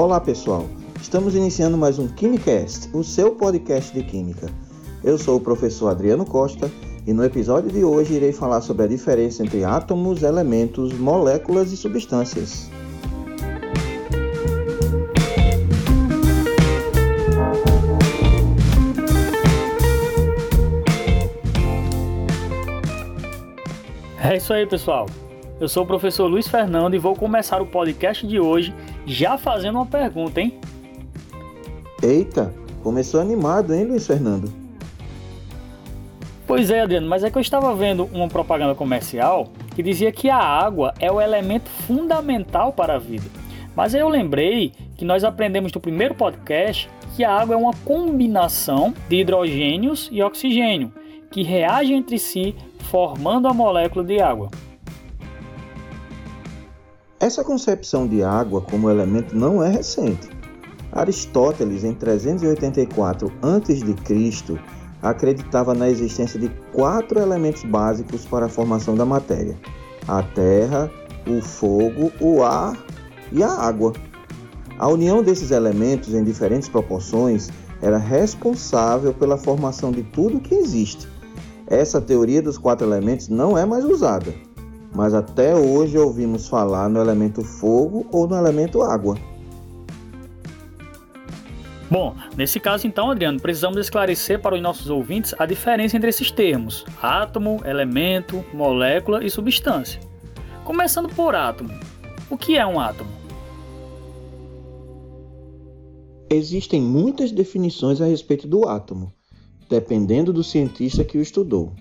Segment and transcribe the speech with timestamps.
[0.00, 0.64] Olá pessoal,
[0.98, 4.48] estamos iniciando mais um KimiCast, o seu podcast de Química.
[5.04, 6.70] Eu sou o professor Adriano Costa
[7.06, 11.76] e no episódio de hoje irei falar sobre a diferença entre átomos, elementos, moléculas e
[11.76, 12.70] substâncias.
[24.24, 25.04] É isso aí, pessoal.
[25.60, 28.74] Eu sou o professor Luiz Fernando e vou começar o podcast de hoje
[29.06, 30.58] já fazendo uma pergunta, hein?
[32.02, 34.52] Eita, começou animado, hein, Luiz Fernando?
[36.46, 40.28] Pois é, Adriano, mas é que eu estava vendo uma propaganda comercial que dizia que
[40.28, 43.26] a água é o elemento fundamental para a vida.
[43.76, 47.72] Mas aí eu lembrei que nós aprendemos no primeiro podcast que a água é uma
[47.84, 50.92] combinação de hidrogênios e oxigênio
[51.30, 52.54] que reagem entre si
[52.90, 54.50] formando a molécula de água.
[57.30, 60.28] Essa concepção de água como elemento não é recente.
[60.90, 64.58] Aristóteles, em 384 a.C.,
[65.00, 69.56] acreditava na existência de quatro elementos básicos para a formação da matéria:
[70.08, 70.90] a terra,
[71.24, 72.76] o fogo, o ar
[73.30, 73.92] e a água.
[74.76, 77.48] A união desses elementos em diferentes proporções
[77.80, 81.06] era responsável pela formação de tudo que existe.
[81.68, 84.34] Essa teoria dos quatro elementos não é mais usada,
[84.94, 89.16] mas até hoje ouvimos falar no elemento fogo ou no elemento água.
[91.90, 96.30] Bom, nesse caso então, Adriano, precisamos esclarecer para os nossos ouvintes a diferença entre esses
[96.30, 100.00] termos: átomo, elemento, molécula e substância.
[100.64, 101.70] Começando por átomo.
[102.30, 103.10] O que é um átomo?
[106.30, 109.12] Existem muitas definições a respeito do átomo,
[109.68, 111.74] dependendo do cientista que o estudou.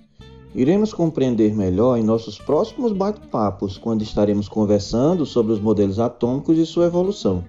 [0.55, 6.65] Iremos compreender melhor em nossos próximos bate-papos, quando estaremos conversando sobre os modelos atômicos e
[6.65, 7.43] sua evolução.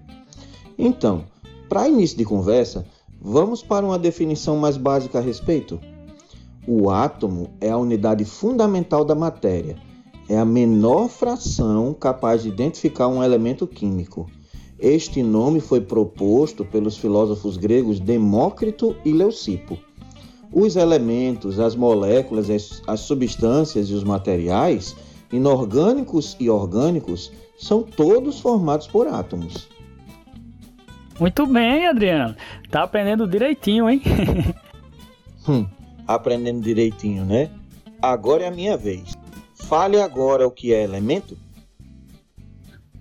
[0.79, 1.25] Então,
[1.69, 2.85] para início de conversa,
[3.21, 5.81] vamos para uma definição mais básica a respeito.
[6.67, 9.77] O átomo é a unidade fundamental da matéria,
[10.29, 14.31] é a menor fração capaz de identificar um elemento químico.
[14.79, 19.79] Este nome foi proposto pelos filósofos gregos Demócrito e Leucipo.
[20.53, 22.49] Os elementos, as moléculas,
[22.87, 24.97] as, substâncias e os materiais,
[25.33, 29.69] inorgânicos e orgânicos, são todos formados por átomos.
[31.21, 32.35] Muito bem, Adriano.
[32.69, 34.03] Tá aprendendo direitinho, hein?
[35.49, 35.67] hum,
[36.07, 37.51] aprendendo direitinho, né?
[38.03, 39.17] Agora é a minha vez.
[39.55, 41.37] Fale agora o que é elemento.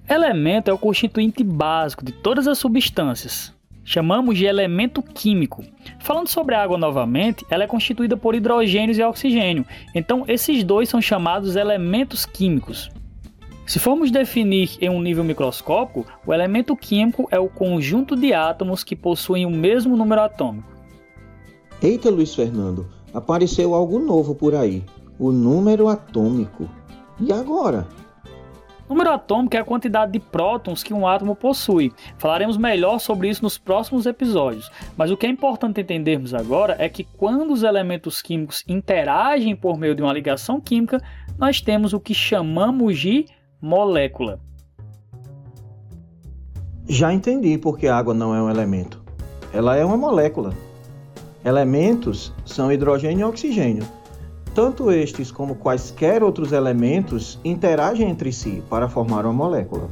[0.07, 3.53] Elemento é o constituinte básico de todas as substâncias
[3.89, 5.66] chamamos de elemento químico.
[6.09, 10.90] Falando sobre a água novamente, ela é constituída por hidrogênios e oxigênio, então esses dois
[10.90, 12.90] são chamados elementos químicos.
[13.64, 18.84] Se formos definir em um nível microscópico, o elemento químico é o conjunto de átomos
[18.84, 20.68] que possuem o mesmo número atômico.
[21.80, 24.84] Eita, Luiz Fernando, apareceu algo novo por aí:
[25.20, 26.68] o número atômico.
[27.20, 27.88] E agora?
[28.89, 31.94] Número atômico é a quantidade de prótons que um átomo possui.
[32.17, 36.89] Falaremos melhor sobre isso nos próximos episódios, mas o que é importante entendermos agora é
[36.89, 40.99] que quando os elementos químicos interagem por meio de uma ligação química,
[41.38, 43.25] nós temos o que chamamos de
[43.61, 44.39] molécula.
[46.88, 49.03] Já entendi porque a água não é um elemento.
[49.53, 50.51] Ela é uma molécula.
[51.45, 53.85] Elementos são hidrogênio e oxigênio.
[54.53, 59.89] Tanto estes como quaisquer outros elementos interagem entre si para formar uma molécula.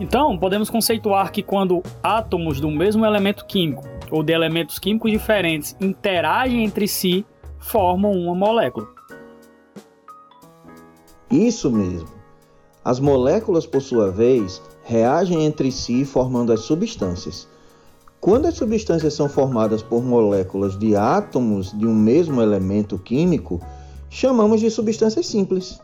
[0.00, 5.76] Então, podemos conceituar que quando átomos do mesmo elemento químico ou de elementos químicos diferentes
[5.80, 7.26] interagem entre si,
[7.58, 8.86] formam uma molécula.
[11.30, 12.08] Isso mesmo.
[12.84, 17.48] As moléculas, por sua vez, reagem entre si formando as substâncias.
[18.20, 23.60] Quando as substâncias são formadas por moléculas de átomos de um mesmo elemento químico,
[24.10, 25.80] chamamos de substâncias simples.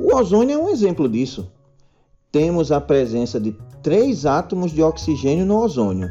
[0.00, 1.50] O ozônio é um exemplo disso.
[2.32, 6.08] Temos a presença de três átomos de oxigênio no ozônio.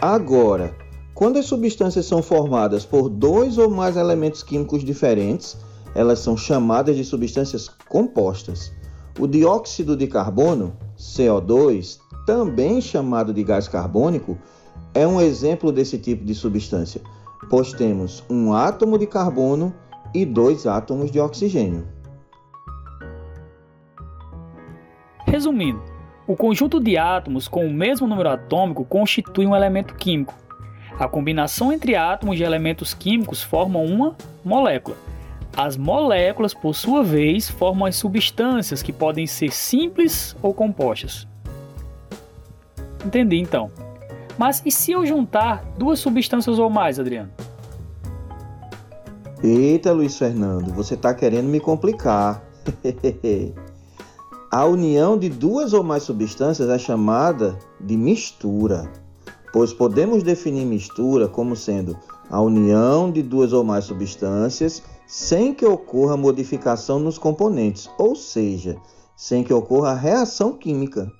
[0.00, 0.74] Agora,
[1.14, 5.56] quando as substâncias são formadas por dois ou mais elementos químicos diferentes,
[5.94, 8.70] elas são chamadas de substâncias compostas.
[9.18, 14.38] O dióxido de carbono, CO2, também chamado de gás carbônico,
[14.94, 17.00] é um exemplo desse tipo de substância,
[17.48, 19.74] pois temos um átomo de carbono
[20.14, 21.86] e dois átomos de oxigênio.
[25.26, 25.80] Resumindo,
[26.26, 30.34] o conjunto de átomos com o mesmo número atômico constitui um elemento químico.
[30.98, 34.96] A combinação entre átomos de elementos químicos forma uma molécula.
[35.56, 41.26] As moléculas, por sua vez, formam as substâncias que podem ser simples ou compostas.
[43.04, 43.70] Entendi então.
[44.40, 47.30] Mas e se eu juntar duas substâncias ou mais, Adriano?
[49.44, 52.42] Eita, Luiz Fernando, você está querendo me complicar.
[54.50, 58.90] A união de duas ou mais substâncias é chamada de mistura,
[59.52, 61.94] pois podemos definir mistura como sendo
[62.30, 68.78] a união de duas ou mais substâncias sem que ocorra modificação nos componentes, ou seja,
[69.14, 71.12] sem que ocorra reação química.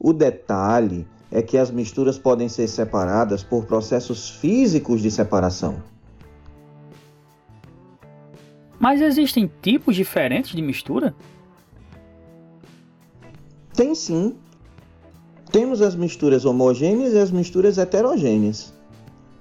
[0.00, 5.82] O detalhe é que as misturas podem ser separadas por processos físicos de separação.
[8.78, 11.14] Mas existem tipos diferentes de mistura?
[13.74, 14.36] Tem sim.
[15.50, 18.72] Temos as misturas homogêneas e as misturas heterogêneas.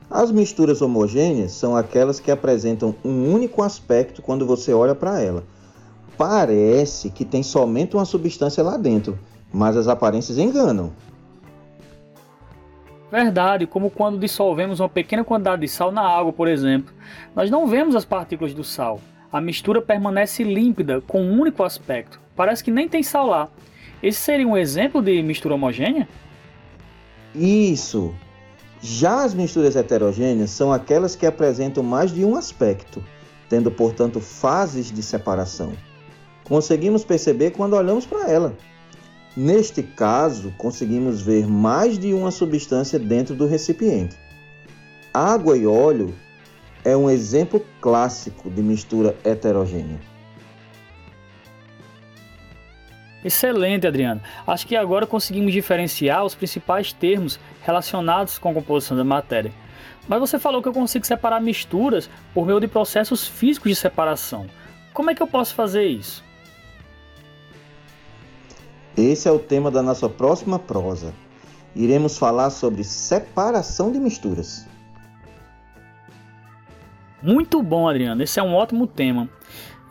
[0.10, 5.44] As misturas homogêneas são aquelas que apresentam um único aspecto quando você olha para ela.
[6.18, 9.18] Parece que tem somente uma substância lá dentro,
[9.52, 10.94] mas as aparências enganam.
[13.16, 16.94] Verdade, como quando dissolvemos uma pequena quantidade de sal na água, por exemplo.
[17.34, 19.00] Nós não vemos as partículas do sal.
[19.32, 22.20] A mistura permanece límpida, com um único aspecto.
[22.36, 23.48] Parece que nem tem sal lá.
[24.04, 26.10] Esse seria um exemplo de mistura homogênea?
[27.34, 28.14] Isso.
[28.82, 33.02] Já as misturas heterogêneas são aquelas que apresentam mais de um aspecto,
[33.48, 35.72] tendo, portanto, fases de separação.
[36.44, 38.58] Conseguimos perceber quando olhamos para ela.
[39.36, 44.16] Neste caso, conseguimos ver mais de uma substância dentro do recipiente.
[45.14, 46.16] Água e óleo
[46.86, 50.00] é um exemplo clássico de mistura heterogênea.
[53.26, 54.22] Excelente, Adriano.
[54.46, 59.52] Acho que agora conseguimos diferenciar os principais termos relacionados com a composição da matéria.
[60.08, 64.46] Mas você falou que eu consigo separar misturas por meio de processos físicos de separação.
[64.94, 66.24] Como é que eu posso fazer isso?
[68.98, 71.14] Esse é o tema da nossa próxima prosa.
[71.76, 74.66] Iremos falar sobre separação de misturas.
[77.22, 78.24] Muito bom, Adriano.
[78.24, 79.30] Esse é um ótimo tema.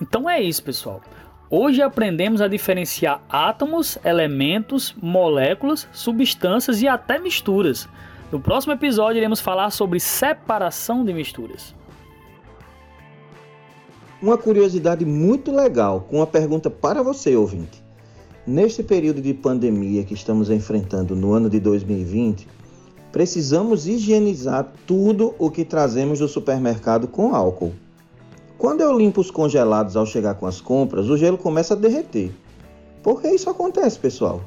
[0.00, 1.02] Então é isso, pessoal.
[1.50, 7.86] Hoje aprendemos a diferenciar átomos, elementos, moléculas, substâncias e até misturas.
[8.32, 11.74] No próximo episódio iremos falar sobre separação de misturas.
[14.22, 17.83] Uma curiosidade muito legal, com uma pergunta para você, ouvinte.
[18.46, 22.46] Neste período de pandemia que estamos enfrentando no ano de 2020,
[23.10, 27.72] precisamos higienizar tudo o que trazemos do supermercado com álcool.
[28.58, 32.32] Quando eu limpo os congelados ao chegar com as compras, o gelo começa a derreter.
[33.02, 34.42] Por que isso acontece, pessoal?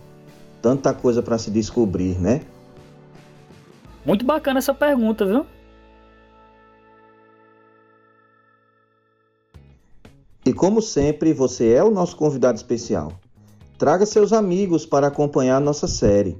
[0.62, 2.42] Tanta coisa para se descobrir, né?
[4.06, 5.44] Muito bacana essa pergunta, viu?
[10.46, 13.12] E como sempre, você é o nosso convidado especial.
[13.78, 16.36] Traga seus amigos para acompanhar nossa série.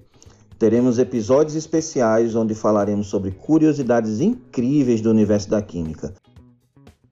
[0.58, 6.16] Teremos episódios especiais onde falaremos sobre curiosidades incríveis do universo da química.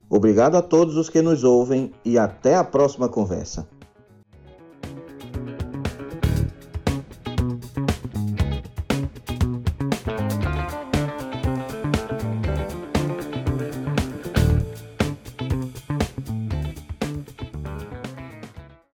[0.10, 3.68] Obrigado a todos os que nos ouvem e até a próxima conversa.